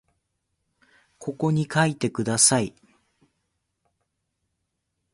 [1.19, 2.73] ここに書いてください